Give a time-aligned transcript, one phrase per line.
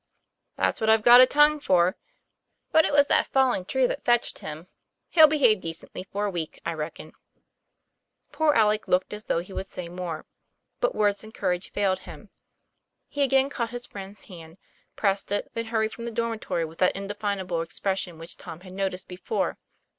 [0.55, 1.95] 'That's what I've got a tongue for.
[2.71, 4.65] But it was that falling tree which fetched him.
[5.11, 7.13] He'll behave decently for a week, I reckon."
[8.31, 10.25] Poor Alec looked as though he would say more;
[10.79, 12.31] but words and courage failed him.
[13.09, 14.57] He again caught his friend's hand,
[14.95, 19.07] pressed it, then hurried from the dormitory with that indefinable expression which Tom had noticed
[19.07, 19.59] before.